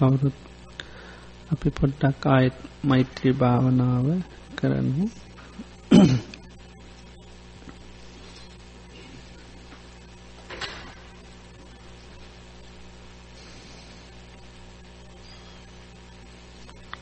කවුරුත් 0.00 0.36
අපි 1.50 1.68
පොඩ්ඩක් 1.70 2.22
ආයත් 2.26 2.56
මෛත්‍රී 2.84 3.32
භාවනාව 3.32 4.06
කරන්න 4.58 5.10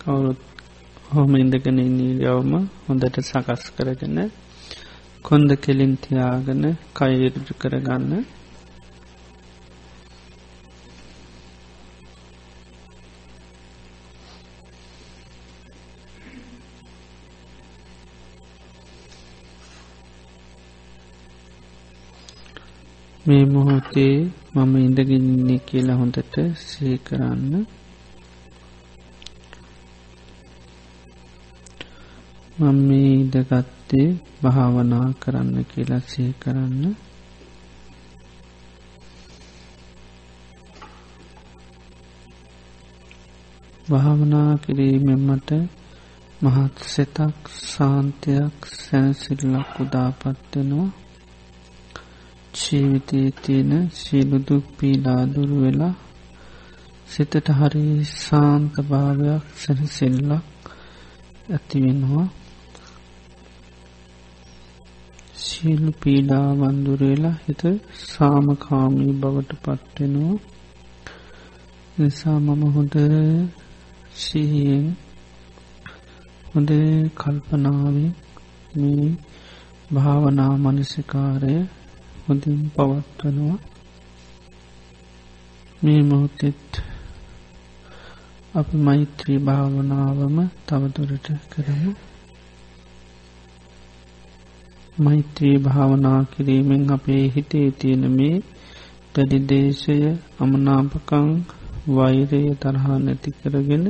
කවුරුත් 0.00 0.40
හොම 1.10 1.32
ඉඳගෙන 1.36 1.78
ඉනීරියවම 1.78 2.52
හොඳට 2.84 3.20
සකස් 3.22 3.62
කරගෙන 3.76 4.18
කොන්ද 5.24 5.50
කෙලින් 5.58 5.94
තියාගෙන 5.98 6.64
කයරුජු 6.92 7.54
කරගන්න. 7.58 8.12
මේ 23.28 23.44
මොහොතේ 23.44 24.16
මම 24.54 24.74
ඉඳගන්නේ 24.76 25.58
කියලා 25.58 25.96
හොඳට 25.96 26.36
සීකරන්න 26.58 27.52
මම 32.56 32.78
මේ 32.88 33.10
ඉදගත්තේ 33.14 34.06
භාවනා 34.42 35.08
කරන්න 35.20 35.56
කියලා 35.64 36.00
සේ 36.06 36.30
කරන්න. 36.40 36.84
භාවනා 43.90 44.50
කිරීමෙන් 44.56 45.20
මට 45.20 45.50
මහත් 46.42 46.74
සෙතක් 46.86 47.36
සාන්තයක් 47.66 48.56
සැනසිල්ලක් 48.76 49.70
උදාපත්වෙනවා 49.80 50.88
ජීවිතයේ 52.58 53.30
තියෙන 53.38 53.72
සීලුදුක් 53.92 54.64
පීලාදුරු 54.76 55.56
වෙලා 55.60 55.94
සිතට 57.08 57.48
හරි 57.50 57.86
සාන්ත 58.16 58.74
භාවයක් 58.86 59.44
සැනසිල්ලක් 59.56 60.44
ඇතිවෙනවා 61.50 62.26
සීලු 65.38 65.90
පීඩා 66.00 66.48
වන්දුරේලා 66.54 67.36
හිත 67.42 67.62
සාමකාමී 68.04 69.12
බවට 69.14 69.60
පත්වෙනවා 69.62 70.36
නිසා 71.98 72.38
මම 72.38 72.62
හොඳ 72.72 72.94
සිහියෙන් 74.16 74.86
හොඳ 76.50 76.70
කල්පනාවෙන් 77.14 78.12
මේ 78.74 79.08
භාවනා 79.92 80.54
මනසිකාරය 80.58 81.56
හොඳින් 82.28 82.60
පවත්වනවා. 82.70 83.58
මේ 85.82 86.00
මොහොතෙත් 86.02 86.80
අප 88.54 88.68
මෛත්‍රී 88.80 89.38
භාවනාවම 89.38 90.36
තවදුරට 90.66 91.26
කරමු. 91.50 91.92
මෛත්‍රී 94.98 95.56
භාවනා 95.58 96.20
කිරීමෙන් 96.26 96.84
අපේ 96.92 97.24
හිතේ 97.28 97.68
තියෙන 97.72 98.04
මේ 98.10 98.36
දැඩිදේශය 99.14 99.96
අමනාපකං 100.40 101.28
වෛරය 101.90 102.42
තරහා 102.56 102.98
නැති 102.98 103.36
කරගෙන 103.38 103.86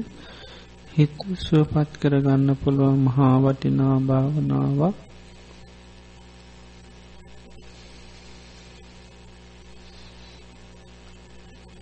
හිත 0.92 1.18
සුවපත් 1.38 1.90
කරගන්න 2.00 2.56
පුළුවන් 2.56 2.98
මහා 3.00 3.34
වටිනා 3.40 3.96
භාවනාවක්. 4.02 5.07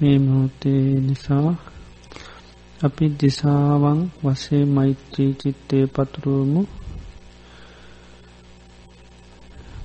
මේ 0.01 0.19
මොහොතේ 0.19 0.85
නිසා 1.01 1.51
අපි 2.81 3.07
දිසාවන් 3.21 4.01
වසේ 4.25 4.65
මෛත්‍රී 4.67 5.33
චිත්තය 5.33 5.79
පතුරුවමු. 5.87 6.63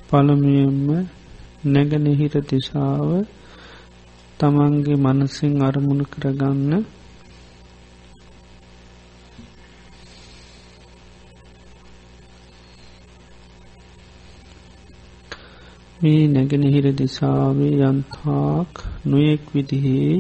පළමියෙන්ම 0.09 0.87
නැගනහිර 1.65 2.33
දිසාව 2.43 3.09
තමන්ගේ 4.39 4.97
මනසින් 4.97 5.53
අරමුණු 5.61 6.05
කරගන්න 6.05 6.71
මේ 16.01 16.23
නැගෙනහිර 16.27 16.85
දිසාවේ 16.95 17.75
යන්තාක් 17.83 18.71
නොයෙක් 19.05 19.43
විදිහේ 19.53 20.15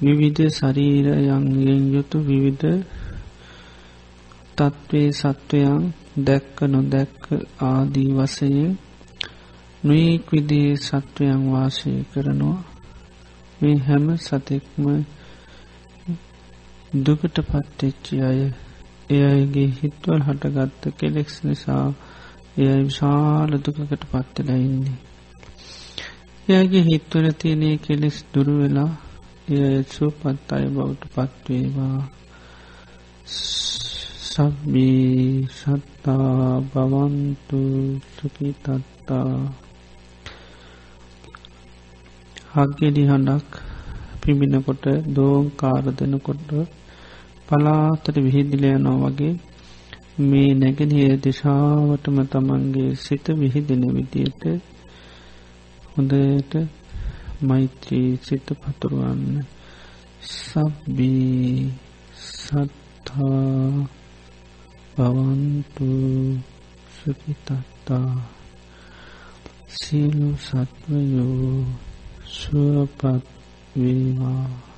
විවිධ 0.00 0.42
ශරීරයන්ගෙන් 0.50 1.82
යුතු 1.94 2.18
විවිධ 2.20 2.66
තත්ත්වේ 4.56 5.10
සත්වයන් 5.12 5.82
දැක්ක 6.18 6.56
නොදැක්ක 6.68 7.22
ආදී 7.62 8.10
වසයෙන් 8.10 8.72
නොයෙක් 9.82 10.24
විදිේ 10.30 10.74
සත්වයන් 10.78 11.40
වාසය 11.52 11.92
කරනවා. 12.12 12.60
මේ 13.60 13.78
හැම 13.78 14.06
සතෙක්ම 14.18 14.84
දුකට 17.02 17.36
පත්තෙච්චි 17.42 18.14
අය 18.20 18.40
එය 19.10 19.22
අයගේ 19.24 19.70
හිත්වල් 19.76 20.20
හටගත්ත 20.20 20.82
කෙලෙක්ස් 20.98 21.36
නිසා 21.44 21.86
එය 22.56 22.80
විශාල 22.80 23.50
දුකකට 23.58 24.02
පත්තලා 24.10 24.58
ඉන්නේ. 24.58 24.98
එයාගේ 26.48 26.82
හිත්වල 26.82 27.26
තියනේ 27.34 27.76
කෙලෙස් 27.78 28.16
දුරුවෙලා 28.30 28.90
එය 29.50 29.82
සුපත් 29.86 30.48
අය 30.50 30.66
බවට 30.68 31.02
පත්වේවා 31.14 31.98
සබ්බී 34.26 35.46
සත්තා 35.50 36.60
බවන්තු 36.66 37.60
සුකිතත්තා 38.12 39.32
හක්ගෙඩි 42.52 43.02
හඬක් 43.04 43.50
පිබිනකොට 44.20 44.84
දෝන් 45.10 45.44
කාරදනකොට 45.52 46.50
පලාතට 47.46 48.16
විහිදිලයනෝ 48.16 48.98
වගේ 49.02 49.34
මේ 50.20 50.54
නැගෙනහිය 50.54 51.16
දිශාවටම 51.16 52.16
තමන්ගේ 52.26 52.96
සිත 52.96 53.26
විහිදින 53.30 53.84
විදියට 53.94 54.42
හොඳට 55.92 56.52
මෛත්‍රී 57.42 58.10
සිත 58.22 58.46
පතුරුවන්න. 58.60 59.40
සබ්බී 60.22 61.72
සත්තා 62.14 63.88
භවන්තු 64.94 65.88
සුපිතත්තා 66.94 68.12
සියලු 69.72 70.28
සත්වයෝ 70.38 71.64
සුවපත් 72.26 73.24
වේවා. 73.76 74.71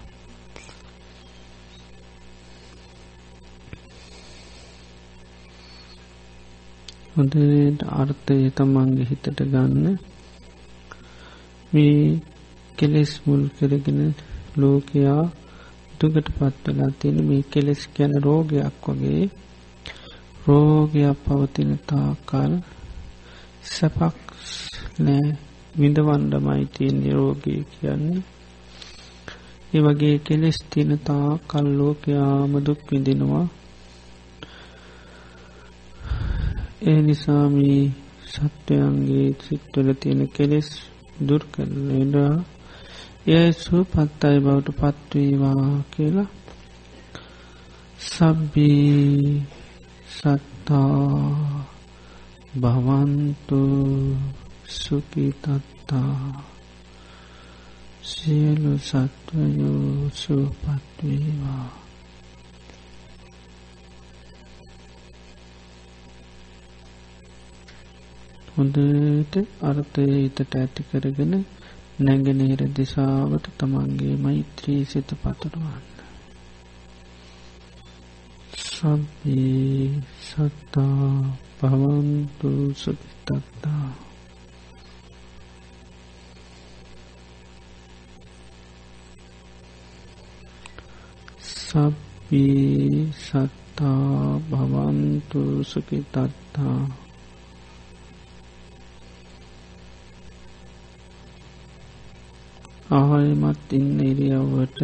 හොඳට 7.14 7.80
අර්ථය 7.92 8.36
තමන්ගේ 8.50 9.08
හිතට 9.10 9.40
ගන්න. 9.44 9.86
මේ 11.74 12.20
කෙලෙස් 12.78 13.12
මුල් 13.26 13.42
කරගෙන 13.56 14.00
ලෝකයා 14.56 15.22
දුකට 16.00 16.28
පත්වෙලා 16.36 16.90
තියෙන 16.98 17.18
මේ 17.28 17.42
කෙලෙස් 17.52 17.82
ගැන 17.96 18.12
රෝගයක් 18.22 18.84
වගේ 18.86 19.24
රෝගයක් 20.46 21.16
පවතින 21.24 21.72
තාකල් 21.88 22.52
සැපක් 23.64 24.16
නෑ. 24.98 25.28
විඳවන්ඩමයි 25.78 26.64
තියෙන් 26.66 26.96
නිරෝගී 27.00 27.60
කියන්නේ. 27.70 28.22
ඒ 29.74 29.80
වගේ 29.80 30.16
කෙලෙස් 30.18 30.58
තින 30.70 30.90
තා 30.98 31.28
කල්ලෝකයාම 31.48 32.52
දුක් 32.66 32.80
විඳිනවා. 32.90 33.46
ඒ 36.84 37.00
නිසාමී 37.02 37.82
සත්වයන්ගේ 38.26 39.28
සිත්වල 39.40 39.88
තියෙන 39.92 40.22
කෙලෙස් 40.28 40.68
දුර් 41.18 41.42
කරලඩා 41.52 42.34
එය 43.26 43.48
සුපත් 43.54 44.22
අයි 44.24 44.40
බවට 44.40 44.78
පත්වීවා 44.80 45.68
කියලා 45.90 46.30
සබ්බී 48.06 49.42
සත්තා 50.08 51.64
භවන්තු 52.54 53.60
සුකිතත්තා 54.74 56.18
සියලු 58.04 58.72
සත්වයෝ 58.80 60.10
සුවපත්වේවා 60.12 61.83
හොඳට 68.54 69.34
අර්ථය 69.62 70.04
හිතට 70.12 70.54
ඇති 70.54 70.82
කරගෙන 70.84 71.34
නැගෙනහිර 72.00 72.62
දිසාවට 72.70 73.46
තමන්ගේ 73.58 74.16
මෛත්‍රී 74.16 74.82
සිත 74.84 75.10
පතුරුවන්න. 75.16 75.84
සබ්බී 78.66 80.02
සත්තා 80.20 81.10
පවන්තු 81.58 82.50
සුකිතත්තා 82.74 83.88
සබ්බී 91.40 93.12
සත්තා 93.18 94.40
භවන්තු 94.48 95.42
සුකිතත්තා 95.64 97.03
ආහයමත් 102.94 103.68
ඉන්න 103.72 104.00
ඉරියව්වට 104.02 104.80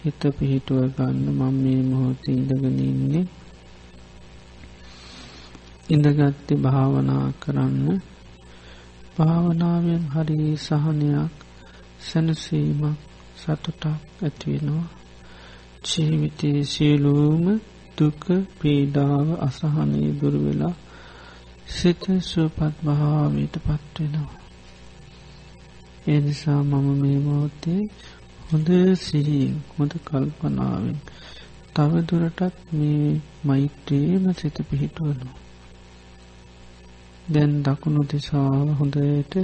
හිත 0.00 0.22
පිහිටුව 0.36 0.80
ගන්න 0.94 1.26
මං 1.30 1.54
මේ 1.56 1.80
මොහොතේ 1.84 2.34
ඉඳගෙන 2.34 2.78
ඉන්නේ. 2.82 3.26
ඉඳගත්ති 5.88 6.54
භාවනා 6.58 7.26
කරන්න. 7.40 7.84
භාවනාවෙන් 9.16 10.04
හරි 10.08 10.38
සහනයක් 10.58 11.34
සැනසීමක් 12.00 12.98
සතුටක් 13.38 13.84
ඇතිවෙනවා 14.22 14.88
ජීවිතයේ 15.84 16.62
සියලූම 16.64 17.44
දුක 17.98 18.22
පීඩාව 18.56 19.28
අසහනය 19.40 20.02
දුරවෙලා 20.18 20.74
සිත 21.68 22.02
සුවපත් 22.22 22.74
භාවයට 22.84 23.54
පත්වෙනවා 23.60 24.37
එනිසා 26.08 26.60
මම 26.62 26.86
මේ 27.00 27.18
මොහොතේ 27.18 27.82
හොඳ 28.44 28.68
සිහියෙන් 28.96 29.56
හොඳ 29.70 29.92
කල්පනාවෙන් 30.04 30.98
තවදුරටත් 31.74 32.56
මේ 32.72 33.20
මෛත්‍රියම 33.44 34.24
සිත 34.34 34.56
පිහිටුවනු. 34.68 35.28
දැන් 37.28 37.52
දකුණු 37.62 38.02
දිසාව 38.04 38.68
හොඳයට 38.78 39.34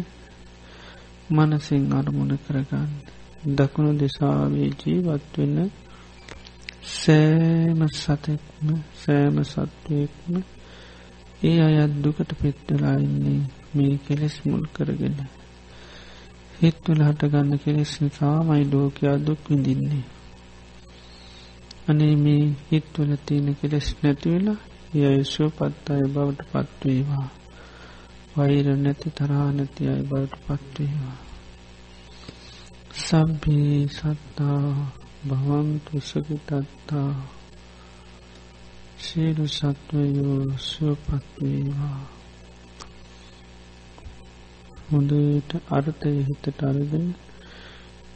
මනසිං 1.31 1.85
අරමුණ 1.93 2.33
කරගන්න. 2.39 2.91
දකුණු 3.51 3.93
දිසාවේ 3.95 4.71
ජීවත් 4.79 5.33
වෙන්න 5.35 5.59
සෑම 6.95 7.81
සතෙක්ම 7.95 8.67
සෑම 8.97 9.37
සත්වයෙක්ම 9.45 10.35
ඒ 11.43 11.57
අයත් 11.63 11.93
දුකට 12.03 12.31
පෙත්වෙලා 12.35 12.97
ඉන්නේ 12.99 13.41
මේ 13.75 13.95
කෙලෙස් 13.99 14.37
මුල් 14.45 14.65
කරගෙන 14.73 15.17
හිත්වල 16.61 17.01
හටගන්න 17.03 17.59
කෙලෙස් 17.59 17.93
නිසාමයි 18.01 18.65
ලෝකයා 18.73 19.17
දුක් 19.27 19.41
විඳින්නේ. 19.51 20.05
අනේ 21.89 22.17
මේ 22.17 22.45
හිත්වල 22.71 23.13
තියෙන 23.27 23.57
කෙලෙස් 23.57 23.89
නැතිවෙලා 24.03 24.61
යයිශෝ 24.95 25.51
පත් 25.51 25.85
අය 25.91 26.05
බවට 26.09 26.51
පත්වේවා. 26.53 27.29
වෛර 28.37 28.67
නැති 28.77 29.09
තරා 29.11 29.49
නැති 29.53 29.89
අය 29.89 30.03
බවට 30.03 30.35
පත්වේවා. 30.47 31.17
සබ්බී 32.97 33.89
සත්තා 33.89 34.65
භවන්තු 35.29 35.95
සුගතත්තා 36.01 37.13
සියලු 38.99 39.47
සත්වයෝ 39.49 40.43
සුවපත්වේවා 40.59 42.14
හොඳට 44.95 45.51
අර්ථය 45.71 46.13
හිතට 46.23 46.61
අරගෙන 46.63 47.07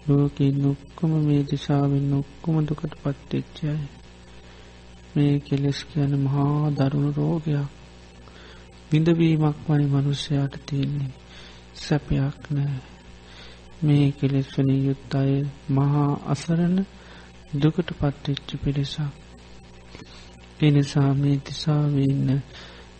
ලෝකී 0.06 0.52
නොක්කොම 0.56 1.12
මේ 1.22 1.42
දිසාවෙන් 1.44 2.04
නොක්කොම 2.10 2.56
දුකට 2.64 2.92
පත්තෙච්චයි 3.02 3.78
මේ 5.14 5.34
කෙලෙස් 5.40 5.78
කියන 5.84 6.12
මහා 6.18 6.70
දරුණු 6.70 7.10
රෝගයක් 7.12 7.68
බිඳවීමක් 8.90 9.58
වනි 9.66 9.86
මනුෂ්‍යයාට 9.86 10.54
තියන්නේ 10.66 11.12
සැපයක් 11.76 12.42
නෑ. 12.50 12.78
මේ 13.82 14.06
කෙලෙස්වන 14.12 14.70
යුත් 14.78 15.14
අය 15.14 15.32
මහා 15.70 16.08
අසරණ 16.26 16.76
දුකට 17.54 17.88
පත්වෙච්ච 17.92 18.48
පිරිසක්. 18.62 19.00
එනිසා 20.60 21.10
මේ 21.14 21.36
දිසාවන්න 21.44 22.28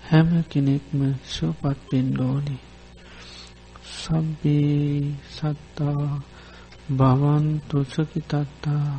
හැම 0.03 0.31
කෙනෙක්ම 0.51 1.01
සුවපත්වෙන් 1.27 2.09
ලෝනිි 2.19 2.68
සබ්බේ 4.09 5.15
සත්තා 5.29 6.09
භවන්තු 6.91 7.79
සුඛිතත්තා 7.85 8.93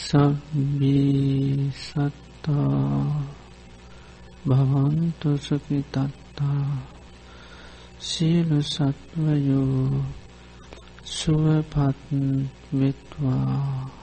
සබ්බේ 0.00 1.70
සත්තා 1.78 3.22
භවන්තු 4.48 5.30
සුඛිතත්තා 5.38 6.66
සියලු 8.00 8.58
සත්වයෝ 8.64 10.04
සුවපත් 11.06 11.98
වෙත්වා 12.74 13.99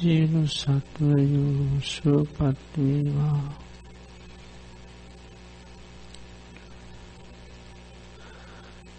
සියලු 0.00 0.46
සත්වයෝ 0.46 1.80
සුවපත්වේවා. 1.82 3.54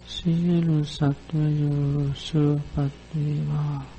සියලු 0.08 0.86
සත්වයෝ 0.86 2.14
සුවපත්වේවා. 2.16 3.99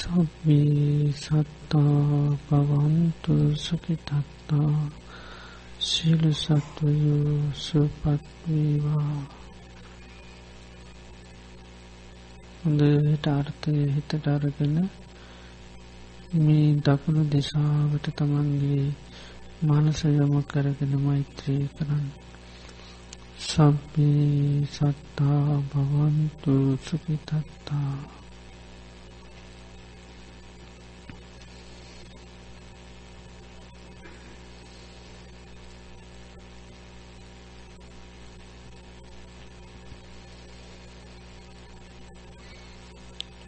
සබ්බේ 0.00 1.12
සත්තා 1.14 2.36
පවන්තු 2.44 3.34
සුඛිතත්තා 3.56 4.74
සියලු 5.80 6.30
සත්වයෝ 6.34 7.36
සුවපත් 7.56 8.24
වේවා 8.44 9.18
හොඳට 12.60 13.26
අර්ථය 13.28 13.74
හිතට 13.88 14.26
අරගෙන 14.28 14.76
මේ 16.38 16.66
දකුණු 16.78 17.22
දෙසාවට 17.26 18.06
තමන්ගේ 18.14 18.86
මනස 19.62 20.00
යොම 20.10 20.34
කරගෙන 20.44 20.94
මෛත්‍රී 20.98 21.64
කරන්න. 21.70 22.06
සබ්බේ 23.40 24.66
සත්තා 24.68 25.44
භවන්තු 25.68 26.54
සුඛිතත්තා. 26.78 28.19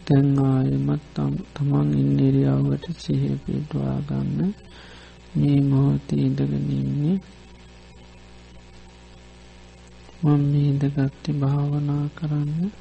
තැංආයමත් 0.06 1.18
තමන් 1.54 1.88
ඉන්නේරියාවට 1.94 2.86
සිහ 2.98 3.22
පිටවා 3.42 3.96
ගන්න. 4.08 4.50
මේ 5.36 5.58
මොහොතේ 5.62 6.20
ඉඳගෙනන්නේ 6.20 7.16
මං 10.22 10.42
මේදගත්ති 10.46 11.32
භාවනා 11.34 12.04
කරන්න. 12.14 12.72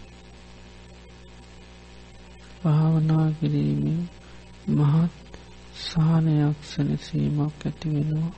භාවනා 2.62 3.28
කිරීමෙන් 3.32 4.02
මහත් 4.70 5.40
සානයක් 5.82 6.58
සැනසීමක් 6.66 7.62
ඇති 7.62 7.88
වෙනවා. 7.90 8.34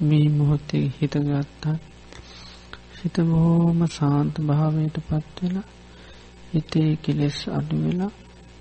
මේ 0.00 0.26
මොහොතේ 0.30 0.86
හිතගත්තත් 0.96 1.64
හිත 2.96 3.16
බොහෝම 3.24 3.80
සාන්ත 3.90 4.34
භාවයට 4.42 4.96
පත්වෙලා 5.02 5.68
හිතේ 6.52 6.92
කෙලෙස් 6.96 7.38
අඩුවෙලා 7.48 8.12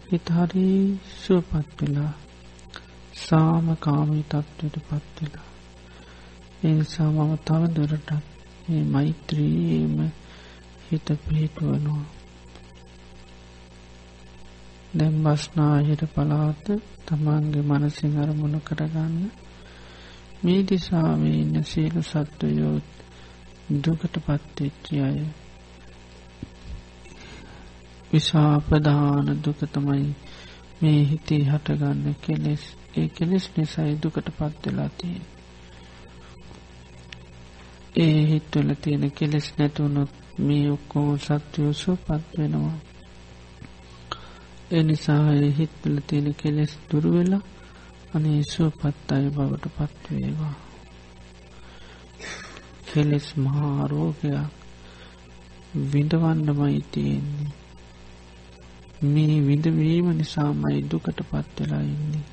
හිතහරි 0.10 0.68
සුවපත් 1.16 1.78
වෙලා 1.80 2.14
සාම 3.20 3.68
කාමී 3.78 4.24
තත්ත්වයට 4.24 4.78
පත්වෙලා 4.82 5.50
එනිසා 6.64 7.10
මම 7.10 7.34
තව 7.40 7.62
දුරටත් 7.76 8.10
මේ 8.68 8.84
මෛත්‍රීම 8.86 9.96
හිත 10.86 11.08
පිහිටුවනවා. 11.20 12.06
දැම් 14.94 15.16
බස්නාහිට 15.24 16.04
පලාත 16.08 16.66
තමන්ගේ 17.06 17.64
මනසිං 17.64 18.14
අරමුණ 18.18 18.56
කරගන්න. 18.62 19.16
මේ 20.44 20.62
දිසාවේ 20.64 21.36
ඉන්න 21.36 21.56
සියලු 21.64 22.02
සත්වයෝත් 22.04 22.88
දුකට 23.80 24.16
පත්වෙච්චි 24.18 24.96
අය 25.02 25.20
විශාපදාන 28.14 29.28
දුක 29.44 29.60
තමයි 29.74 30.16
මේ 30.82 31.02
හිතේ 31.06 31.44
හටගන්න 31.44 32.16
කෙලෙස්. 32.22 32.64
ඒ 32.98 33.08
කෙලෙස් 33.10 33.46
නිසයි 33.58 33.94
දුකට 34.04 34.30
පත්වෙලා 34.30 34.90
තියෙන් 34.90 35.26
ඒ 37.96 38.20
හිත්වල 38.26 38.70
තියෙන 38.74 39.12
කෙලෙස් 39.12 39.48
නැතුවනොත් 39.58 40.12
මේ 40.38 40.72
ඔක්කෝ 40.72 41.18
සත්‍යයෝසු 41.18 41.98
පත් 41.98 42.38
වෙනවා. 42.38 42.78
එනිසා 44.72 45.26
හිත්වල 45.58 45.98
තියෙන 46.08 46.36
කෙලෙස් 46.36 46.72
දුරුවෙලා 46.90 47.44
අනේ 48.14 48.42
සුවපත් 48.44 49.12
අය 49.12 49.26
බවට 49.30 49.66
පත්වේවා 49.78 50.56
කෙලෙස් 52.86 53.28
මහාරෝගයක් 53.38 54.52
විඳවන්නමයි 55.92 56.82
තියෙන්නේ. 56.92 57.59
මේ 59.02 59.40
විඳවීම 59.42 60.08
නිසාමයි 60.14 60.82
දුකට 60.84 61.20
පත්වෙලා 61.24 61.82
ඉන්නේ. 61.84 62.28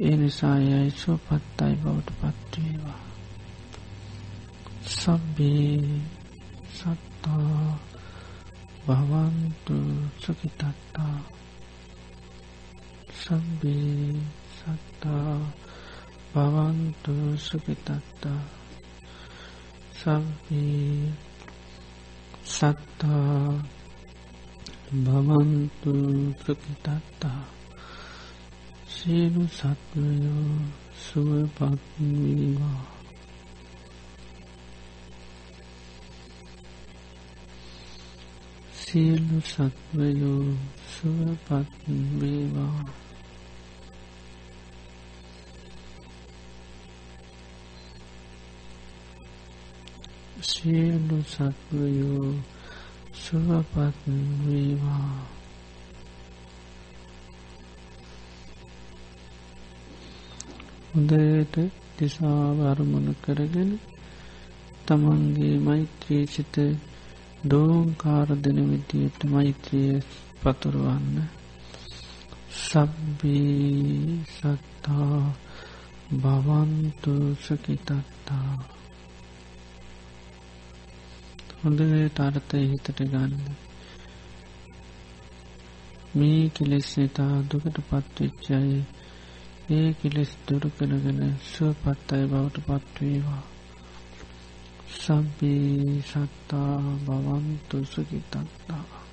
ඒ 0.00 0.16
නිසා 0.16 0.58
යයි 0.60 0.90
සුවපත් 0.92 1.58
අයි 1.60 1.76
බවට 1.76 2.10
පත්වේවා 2.20 3.00
සබ්බේ 4.84 6.00
සත්තා 6.70 7.78
භවන්තු 8.86 9.76
සුකිතත්තා 10.18 11.18
සබ්බේ 13.16 14.14
සත්තා 14.56 15.38
භවන්තු 16.34 17.14
සුකිතත්තා 17.38 18.42
සබ්බේ 19.94 21.12
සත්තා 22.46 23.74
භවන්තු 24.94 25.92
සුකිතත්තා 26.38 27.44
සියලු 28.88 29.44
සත්වයෝ 29.48 30.54
සුවපත් 30.96 31.82
වේවා 31.98 32.82
සියලු 38.74 39.38
සත්වයෝ 39.42 40.54
සුවපත් 40.94 41.80
වේවා 42.18 42.84
සියලු 50.42 51.18
සත්වයෝ 51.26 52.53
සුවපත් 53.14 54.02
වේවා 54.40 55.08
හොඳට 60.90 61.56
දිසාව 61.96 62.58
අරමුණ 62.62 63.08
කරගෙන 63.22 63.70
තමන්ගේ 64.86 65.56
මෛත්‍රී 65.58 66.24
සිත 66.26 66.54
දෝංකාර 67.44 68.28
දෙන 68.38 68.58
විදියට 68.64 69.20
මෛත්‍රිය 69.26 69.94
පතුරුවන්න. 70.42 71.16
සබ්බී 72.58 74.20
සත්තා 74.28 75.18
භවන්තු 76.14 77.14
සකිතත්තා 77.36 78.73
හොඳට 81.64 82.18
අර්ථය 82.20 82.58
හිතට 82.62 82.98
ගන්න. 83.02 83.32
මේ 86.14 86.42
කෙලෙස් 86.48 86.90
නතා 86.98 87.36
දුකට 87.50 87.78
පත්වෙච්චාය 87.88 88.70
ඒ 89.70 89.88
කෙලෙස් 89.92 90.30
දුරු 90.46 90.68
කරගෙන 90.70 91.20
සුවපත් 91.44 92.08
අය 92.12 92.24
බවට 92.26 92.66
පත්වේවා 92.66 93.42
සබ්බේ 94.94 96.02
සත්තා 96.02 96.76
භවන්තු 97.06 97.76
සුඛිතත්තා. 97.84 99.03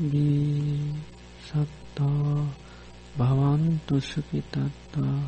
සබ්බේ 0.00 0.94
සත්තා 1.44 2.36
භවන්තු 3.18 3.94
සුඛිතත්තා 4.00 5.18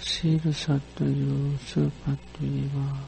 සියලු 0.00 0.52
සත්වයෝ 0.54 1.48
සුවපත්වේවා 1.62 3.00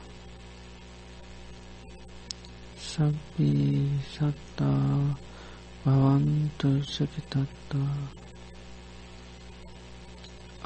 සබ්බේ 2.78 3.80
සත්තා 4.08 4.98
භවන්තු 5.84 6.68
සුඛිතත්තා 6.86 7.96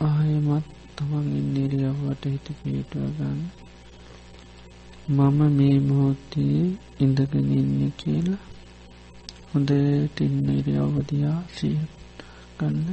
ආයමත් 0.02 0.68
තමන් 0.96 1.30
ඉන්නේරියවට 1.37 2.22
හිත 2.26 2.52
පිටුව 2.58 3.08
ගන්න 3.16 3.40
මම 5.08 5.40
මේ 5.52 5.80
මොහොතේ 5.82 6.60
ඉඳගෙන 7.00 7.50
ඉන්නේ 7.54 7.94
කියලා 7.96 8.47
හොඳට 9.50 10.18
ඉන්න 10.20 10.48
ඉරියව්වදියා 10.50 11.40
සිය 11.54 11.78
ගන්න. 12.58 12.86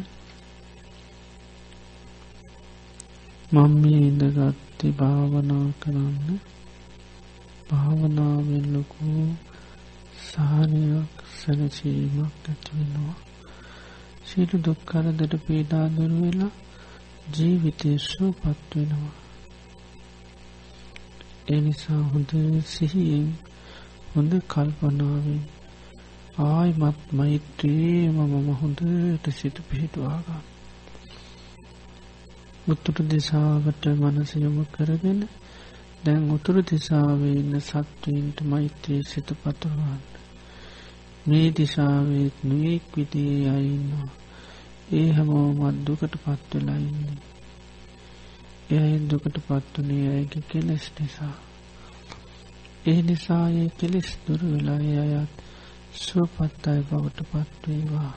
මම 3.52 3.72
මේ 3.82 4.02
ඉඳගත්ති 4.04 4.88
භාවනා 4.94 5.68
කරන්න. 5.80 6.40
භාවනාවෙන් 7.68 8.66
ලොකු 8.74 9.06
සහනයක් 10.26 11.14
සැනසීමක් 11.36 12.44
ඇතිවෙනවා 12.46 13.16
සියලු 14.28 14.58
දුක්කරදට 14.60 15.34
පීඩා 15.44 15.86
දුරුවෙලා 15.90 16.54
ජීවිතය 17.34 17.92
සූපත් 18.02 18.72
වෙනවා. 18.72 19.14
එනිසා 21.48 22.02
හොඳ 22.06 22.32
සිහියෙන් 22.68 23.28
හොඳ 24.12 24.32
කල්පනාවෙන් 24.48 25.44
ආයිමත් 26.38 27.00
මෛත්‍රී 27.12 28.10
මම 28.10 28.48
හොඳට 28.54 29.26
සිත 29.32 29.58
පිහිටවාගන්න 29.70 30.44
උත්තුරු 32.68 33.04
දිසාවට 33.06 33.84
මනස 33.94 34.32
යොමු 34.36 34.64
කරගෙන 34.66 35.22
දැන් 36.04 36.24
උතුරු 36.32 36.62
දිසාවේ 36.62 37.34
ඉන්න 37.34 37.56
සත්වීන්ට 37.60 38.38
මෛත්‍රී 38.42 39.02
සිත 39.04 39.30
පතුරවන්න. 39.44 40.02
මේ 41.28 41.48
දිසාවේත් 41.52 42.38
නුවෙක් 42.44 42.84
විදිේ 42.96 43.50
අයින්නවා 43.50 44.10
ඒ 44.94 45.08
හැමෝමත් 45.12 45.78
දුකට 45.88 46.16
පත්වෙලා 46.16 46.80
ඉන්නේ. 46.80 47.18
එය 48.72 48.94
දුකට 49.10 49.38
පත්වනේ 49.48 50.06
ඇගේ 50.10 50.48
කෙලෙස් 50.50 50.86
නිසා. 51.00 51.36
ඒ 52.86 53.00
නිසායේ 53.02 53.70
කෙලෙස් 53.78 54.10
දුරු 54.28 54.46
වෙලා 54.52 54.82
අයත් 55.02 55.45
සුවපත් 55.98 56.64
අය 56.68 56.82
බවට 56.82 57.20
පත්වේවා 57.30 58.14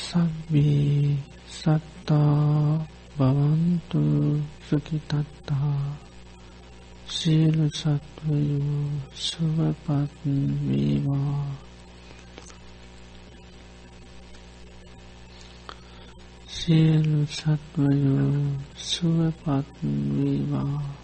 සබ්බේ 0.00 1.16
සත්තා 1.50 2.86
භවන්තු 3.16 4.02
සුකිතත්තා 4.68 5.74
සියලු 7.10 7.66
සත්වයෝ 7.70 8.90
සුවපත් 9.16 10.14
වේවා. 10.64 11.44
සියලු 16.50 17.20
සත්වයෝ 17.28 18.42
සුවපත් 18.76 19.76
වේවා. 19.82 20.99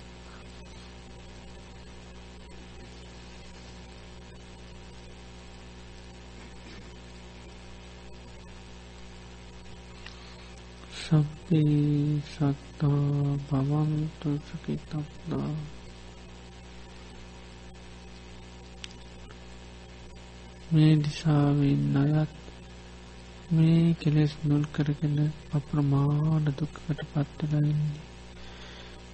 සබ්බේ 11.06 12.20
සත්තා 12.26 13.36
භවන්තු 13.48 14.30
සුඛිතත්තා 14.46 15.50
මේ 20.70 20.94
දිසාවෙන් 20.96 21.96
අයත් 21.96 22.34
මේ 23.50 23.94
කෙලෙස් 23.94 24.32
මුල් 24.44 24.64
කරගෙන 24.72 25.16
අප්‍රමාණ 25.52 26.46
දුක්කට 26.52 27.00
පත්වෙලඉන්නේ 27.12 28.04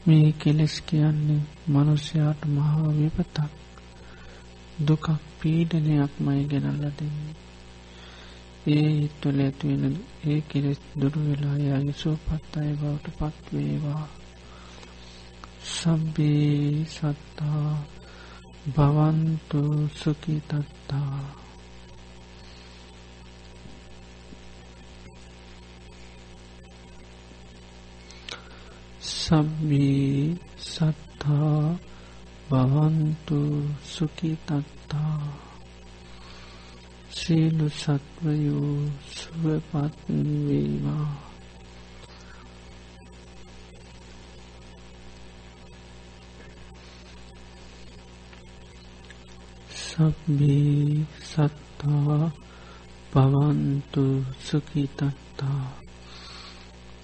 මේ 0.07 0.29
කෙලෙස් 0.35 0.75
කියන්නේ 0.83 1.41
මනුෂ්‍යයාට 1.69 2.43
මහා 2.49 2.89
විපතක්. 2.91 3.37
දුකක් 4.83 5.07
පීඩනයක් 5.41 6.13
මයි 6.21 6.43
ගෙනල්ල 6.45 6.85
දෙන්නේ. 6.91 7.52
ඒ 8.65 8.89
හිත්වල 8.93 9.39
ඇතිවෙන 9.41 9.97
ඒ 10.25 10.41
කෙරෙස් 10.43 10.81
දුරු 10.95 11.21
වෙලා 11.21 11.57
යාගේ 11.61 11.95
සුවපත් 11.95 12.53
අය 12.57 12.71
බවට 12.75 13.07
පත්වේවා 13.19 14.05
සබ්බේ 15.73 16.85
සත්තා 16.87 17.71
භවන්තු 18.69 19.63
සුකිතත්තා 19.95 21.19
සබ්බී 29.03 30.39
සත්තා 30.61 31.63
භවන්තු 32.51 33.41
සුකිතත්තා 33.87 35.52
සියලු 37.23 37.67
සත්වයෝ 37.71 38.79
සුවපත් 39.11 39.99
වේවා 40.47 41.11
සබ්බේ 49.83 51.07
සත්තා 51.23 52.31
පවන්තු 53.13 54.05
සුඛිතත්තා 54.41 55.65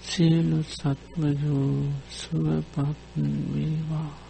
සියලු 0.03 0.59
සත්වයෝ 0.71 1.75
සුවපත් 2.11 2.99
වේවා 3.51 4.28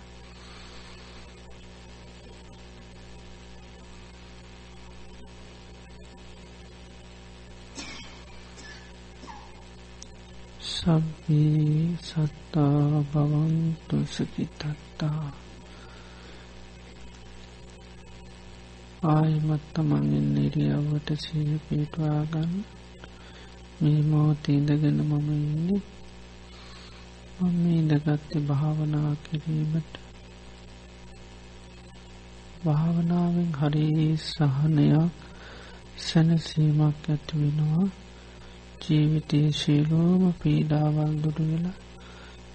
සබ්බේ 10.89 11.97
සත්තා 11.99 13.04
භවන්තු 13.12 13.97
සුඛිතත්තා. 14.06 15.25
ආයමත් 19.06 19.63
තමන්ගෙන් 19.73 20.28
නිරියවට 20.34 21.10
සිය 21.15 21.52
පිටවාගන්න 21.65 22.54
මේ 23.82 24.02
මෝතේ 24.04 24.58
ඉඳගෙන 24.58 24.99
මම 25.02 25.30
ඉන්නේ. 25.36 25.82
මම 27.41 27.63
ඉඳගත්තේ 27.71 28.45
භාවනා 28.47 29.13
කිරීමට. 29.23 29.93
භාවනාවෙන් 32.63 33.52
හරි 33.54 33.88
සහනයක් 34.25 35.13
සැනසීමක් 35.97 37.04
ඇති 37.08 37.34
වෙනවා. 37.38 37.89
ජීවිතයේ 38.89 39.52
ශීලෝම 39.54 40.23
පීඩාවල් 40.39 41.13
දුරුවෙලා 41.23 41.78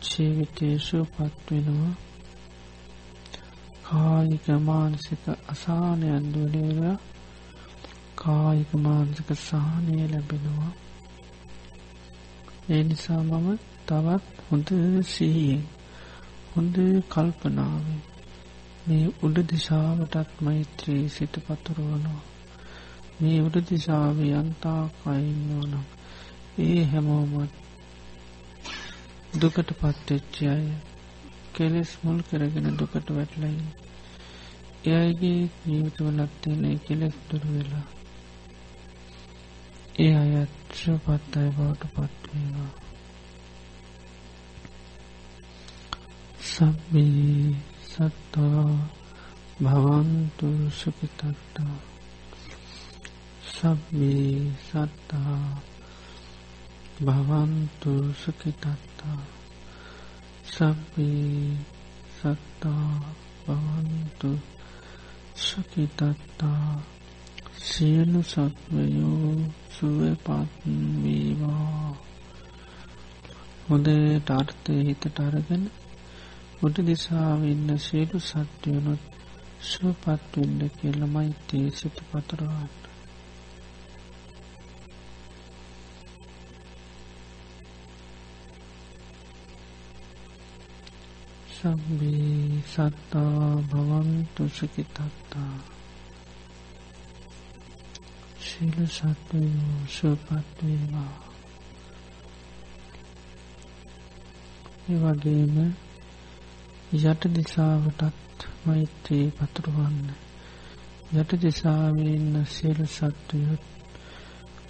ජීවිතේශු 0.05 0.99
පත්වෙනවා 1.07 1.95
කායික 3.85 4.47
මානසික 4.63 5.25
අසානයන් 5.49 6.25
දුවලේලා 6.33 6.97
කායික 8.17 8.73
මානසික 8.77 9.29
සානය 9.41 9.95
ලැබෙනවා. 10.05 10.73
ඒ 12.69 12.83
නිසා 12.83 13.23
මම 13.23 13.49
තවත් 13.87 14.25
හොඳ 14.47 14.69
සීයෙන් 15.05 15.63
හොඳ 16.53 16.77
කල්පනාවෙන් 17.09 18.01
මේ 18.87 19.07
උඩ 19.23 19.37
දිශාවටත් 19.51 20.31
මෛත්‍රී 20.41 21.05
සිත 21.09 21.35
පතුරුවනවා. 21.47 22.23
මේ 23.21 23.39
උඩ 23.41 23.57
දිශාව 23.69 24.17
යන්තා 24.31 24.83
කයින්නවා 24.97 25.67
නම් 25.67 25.94
ඒ 26.59 26.85
හැමෝමත් 26.85 27.53
දුකට 29.35 29.71
පත්වෙච්චි 29.73 30.45
අය 30.47 30.67
කෙලෙස් 31.53 31.91
මුල් 32.03 32.19
කරගෙන 32.23 32.77
දුකට 32.77 33.09
වැටලයි. 33.11 33.59
එයගේ 34.87 35.51
ජීවිතවලත්තියන 35.63 36.79
කෙලෙස් 36.81 37.17
දුර 37.29 37.45
වෙලා 37.49 37.87
ඒ 39.97 40.15
අයත්්‍ර 40.15 40.99
පත් 41.01 41.33
අය 41.37 41.51
බවට 41.51 41.83
පත්වේවා 41.91 42.73
සබ්බී 46.45 47.57
සත්තා 47.85 48.65
භවන්තු 49.61 50.49
සුපිතත්තා 50.71 51.77
සබ්බී 53.51 54.53
සත්තා 54.63 55.39
භවන්තු 56.97 58.15
සුකිතත්තා 58.15 59.23
සබ්බේ 60.47 61.57
සත්තා 62.15 62.91
භවන්තු 63.47 64.31
සුකිතත්තා 65.37 66.83
සියලු 67.65 68.21
සත්වයෝ 68.25 69.35
සුවපත්වීවා 69.71 71.17
හොඳට 73.67 74.31
අර්ථය 74.33 74.75
හිතට 74.83 75.21
අරගෙන 75.21 75.65
උඩ 76.63 76.77
දිසාවෙන්න 76.85 77.69
සියලු 77.81 78.19
සත්වයනුත් 78.23 79.03
සුවපත්වෙන්න 79.63 80.61
කියලමයිතේ 80.73 81.67
සිත 81.73 81.97
පතරවාන්න. 82.09 82.84
සබ්බේ 91.65 92.63
සත්තා 92.65 93.57
භවන්තු 93.63 94.43
සුඛිතත්තා. 94.49 95.55
ශීල 98.39 98.77
සත්වයෝ 98.89 99.79
සුවපත් 99.89 100.59
වේවා. 100.61 101.15
ඒ 104.89 104.99
වගේම 104.99 105.57
යට 106.95 107.23
දිසාවටත් 107.35 108.39
මෛත්‍රී 108.65 109.27
පතුරවන්න. 109.31 110.13
යට 111.15 111.31
දිසාවේ 111.43 112.13
ඉන්න 112.13 112.37
සියලු 112.49 112.87
සත්වයොත් 112.89 113.65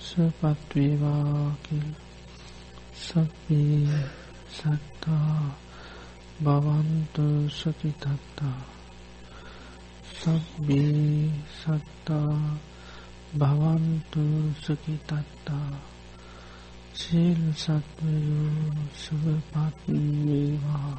සුවපත් 0.00 0.70
වේවා 0.74 1.56
කියලා. 1.62 2.06
සබ්බේ 2.96 4.00
සත්තා 4.50 5.63
භවන්තු 6.36 7.48
සුඛිතත්තා 7.50 8.60
සබ්බේ 10.14 11.30
සත්තා 11.54 12.38
භවන්තු 13.38 14.24
සුඛිතත්තා 14.60 15.70
සීල 16.94 17.42
සත්වයෝ 17.54 18.72
සුභපත් 18.94 19.78
වේවා. 19.86 20.94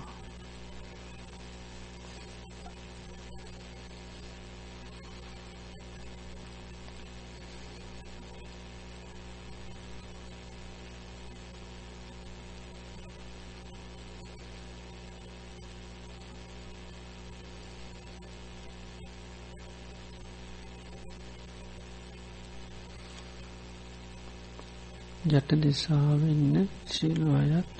ජට 25.35 25.55
දෙසාාවන්න 25.61 26.55
සිල්ු 26.87 27.27
අයත් 27.33 27.71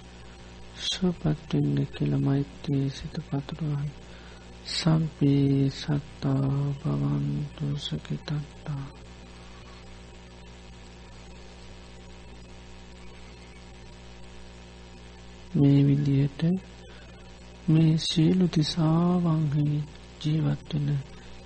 සුපත්වෙන්න 0.84 1.78
කියල 1.90 2.14
මෛත්‍රී 2.20 2.88
සිත 2.90 3.16
පතුරුවන් 3.26 3.90
සම්පී 4.68 5.70
සත්තා 5.72 6.50
භවන්තුසකිතත්තා 6.80 8.36
මේ 15.56 15.80
විදියට 15.84 16.42
මේ 17.68 17.94
සියලු 18.00 18.48
තිසාවංහි 18.50 19.68
ජීවත්වෙන 20.22 20.90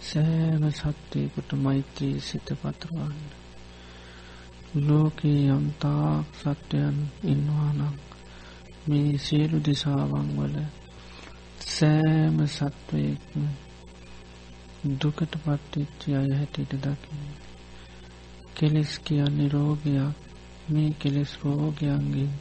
සෑම 0.04 0.64
සත්වයකුට 0.74 1.50
මෛත්‍රී 1.60 2.16
සිත 2.22 2.48
පතුරුවන්න. 2.56 3.39
ලෝකයේ 4.78 5.50
යම්තාක් 5.50 6.28
සත්වයන් 6.36 6.98
ඉන්නවානම් 7.24 7.96
මේ 8.88 9.18
සියලු 9.20 9.58
දිසාවන් 9.62 10.30
වල 10.38 10.56
සෑම 11.70 12.38
සත්වයෙක්ම 12.48 13.44
දුකට 14.94 15.34
පත්තිච්චි 15.38 16.10
අය 16.14 16.30
හැටියට 16.32 16.74
දකින. 16.76 17.24
කෙලෙස් 18.56 18.92
කියන්නේ 19.00 19.50
රෝගයක් 19.50 20.16
මේ 20.68 20.92
කෙලෙස් 20.94 21.32
රෝගයන්ගෙන් 21.42 22.32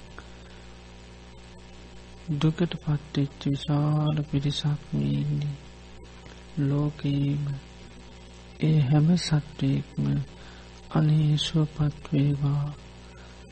දුකට 2.30 2.72
පත්තිච්ච 2.76 3.40
විශාල 3.44 4.16
පිරිසක් 4.30 4.80
මේන්නේ 4.92 5.56
ලෝකයේම 6.60 7.44
ඒ 8.60 8.78
හැම 8.82 9.08
සත්වයෙක්ම 9.18 10.04
අනේශුවපත්වේවා 10.90 12.72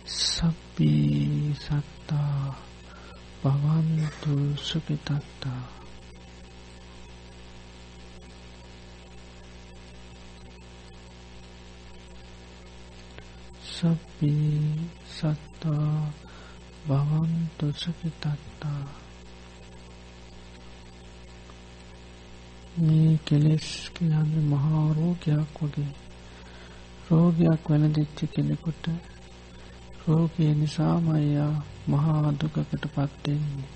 සබ්බී 0.07 1.55
සත්තා 1.55 2.55
භවන්තු 3.43 4.37
සුපිතත්තා 4.59 5.65
සබ්බී 13.71 14.89
සත්තා 15.11 15.93
භවන්තු 16.89 17.67
සුපිතත්තා 17.75 18.83
මේ 22.79 23.13
කෙලෙස් 23.25 23.69
කියන්න 23.95 24.35
මහාරෝගයක් 24.47 25.57
වගේ 25.63 26.06
රෝගයක් 27.07 27.63
වැනදිච්ච 27.65 28.19
කෙනෙකුට 28.33 28.85
රෝගය 30.03 30.47
නිසාමයියා 30.55 31.55
මහා 31.87 32.33
දුකකට 32.35 32.85
පත්වෙන්නේ 32.87 33.71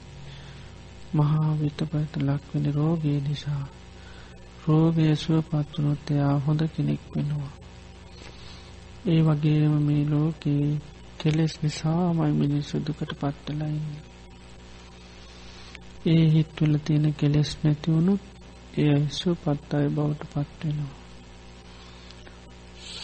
මහා 1.15 1.51
විත 1.55 1.81
පැත 1.93 2.13
ලක්වෙන 2.19 2.67
රෝගය 2.75 3.15
නිසා 3.21 3.65
රෝගය 4.65 5.07
සුව 5.17 5.39
පත්වනොත්තයා 5.45 6.35
හොඳ 6.39 6.63
කෙනෙක් 6.69 7.03
වෙනවා. 7.13 7.53
ඒ 9.07 9.21
වගේම 9.23 9.75
මේ 9.83 10.05
ලෝකයේ 10.07 10.71
කෙලෙස් 11.19 11.55
නිසාමයි 11.63 12.33
මිනිස්සු 12.33 12.77
දුකට 12.79 13.13
පත්වලයින්න 13.17 13.99
ඒ 16.07 16.25
හිත්වල 16.31 16.75
තියෙන 16.85 17.07
කෙලෙස් 17.15 17.51
නැතිවුණුත් 17.63 18.23
ඒ 18.77 18.91
අයිස්සු 18.95 19.29
පත් 19.35 19.69
අය 19.75 19.89
බවට 19.89 20.23
පත්වෙනවා 20.33 21.00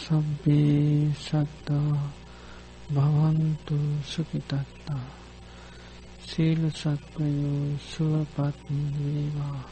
සබ්බේ 0.07 1.11
සත්තා 1.19 1.99
භවන්තු 2.89 3.77
සුකිතත්තා 4.03 5.05
සීලු 6.27 6.69
සත්වයෝ 6.71 7.63
සුවපත් 7.87 8.63
වේවා 8.95 9.63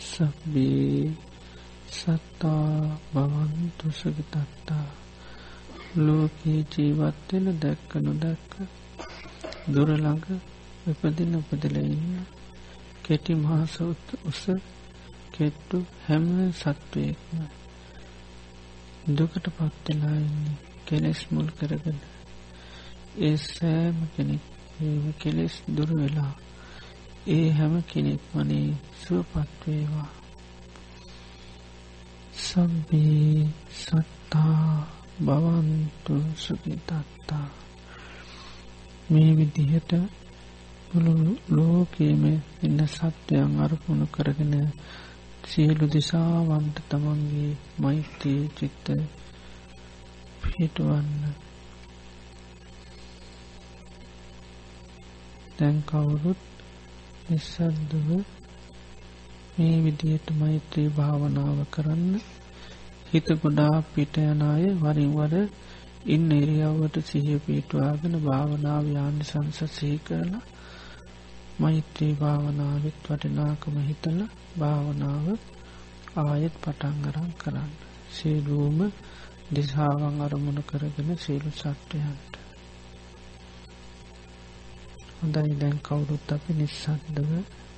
සබ්බේ 0.00 1.10
සත්තා 1.90 2.98
භවන්තු 3.14 3.86
සුකිතත්තා 3.92 5.01
ලෝකයේ 5.96 6.64
ජීවත්වෙන 6.72 7.46
දැක්ක 7.58 7.90
නොදැක්ක 7.96 8.52
දුරළඟ 9.66 10.24
උපදින 10.86 11.34
උපදල 11.34 11.76
ඉන්න 11.78 12.06
කෙටි 13.02 13.34
මහසෞත් 13.36 14.06
උස 14.24 14.42
කෙට්ටු 15.32 15.78
හැම 16.04 16.24
සත්වයෙක්ම 16.52 17.42
දුකට 19.08 19.46
පත්වෙලා 19.50 20.16
ඉන්නේ 20.18 20.56
කෙලෙස් 20.86 21.20
මුල් 21.30 21.48
කරගෙන 21.52 22.00
ඒ 23.18 23.36
සෑම 23.44 23.98
කෙනෙක් 24.14 24.44
කෙලෙස් 25.18 25.54
දුර 25.68 25.90
වෙලා 25.94 26.32
ඒ 27.28 27.46
හැම 27.50 27.74
කෙනෙක් 27.84 28.22
වනේ 28.30 28.68
සුවපත්වේවා 29.00 30.10
සම්බී 32.34 33.48
සත්තා. 33.74 35.01
භවන්තු 35.18 36.14
සුකිතත්තා 36.36 37.48
මේ 39.08 39.30
විදිහට 39.36 39.92
පුළු 40.88 41.12
ලෝකේම 41.48 42.22
ඉන්න 42.62 42.80
සත්වයන් 42.88 43.52
අරපුුණු 43.58 44.06
කරගෙන 44.06 44.54
සියලු 45.44 45.86
දිසාවන්ට 45.88 46.76
තමන්ගේ 46.88 47.52
මෛත්‍රී 47.78 48.42
චිත්ත 48.56 48.86
පිටුවන්න 50.42 51.10
දැන් 55.56 55.78
කවුරුත් 55.84 56.42
නිස්සද්දව 57.26 58.08
මේ 59.54 59.76
විදියට 59.84 60.28
මෛත්‍රී 60.36 60.88
භාවනාව 60.90 61.58
කරන්න 61.70 62.14
හිත 63.12 63.28
ගොඩා 63.40 63.76
පිට 63.90 64.14
යනාය 64.22 64.64
වරින්වර 64.78 65.34
ඉන්න 66.06 66.28
එරියාවට 66.32 66.96
සිහිය 67.04 67.40
පිටවාගෙන 67.40 68.14
භාවනාව 68.20 68.84
යානි 68.88 69.24
සංස 69.24 69.58
සහි 69.72 69.90
කරලා 70.04 70.42
මෛත්‍රී 71.58 72.14
භාවනාවත් 72.14 73.02
වටිනාකම 73.04 73.76
හිතල 73.82 74.18
භාවනාව 74.58 75.26
ආයෙත් 76.16 76.54
පටන්ගරන් 76.60 77.30
කරන්න. 77.36 77.72
සේලූම 78.12 78.78
දිසාවන් 79.52 80.16
අරමුණ 80.20 80.60
කරගෙන 80.64 81.10
සේලු 81.18 81.50
සත්වයන්ට. 81.52 82.34
හොඳයි. 85.16 85.52
දැන් 85.56 85.78
කවුරුත් 85.80 86.32
අපි 86.32 86.52
නිස්සද්දව 86.54 87.30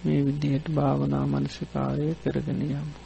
මේ 0.04 0.20
විදියට 0.26 0.66
භාවනා 0.72 1.24
මනසිකාරය 1.26 2.08
කරගෙන 2.22 2.62
යමු. 2.64 3.03